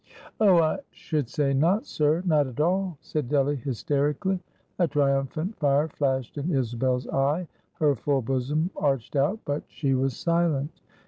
[0.39, 0.57] "Oh!
[0.59, 4.39] I should say not, sir; not at all," said Delly hysterically.
[4.79, 10.17] A triumphant fire flashed in Isabel's eye; her full bosom arched out; but she was
[10.17, 10.81] silent.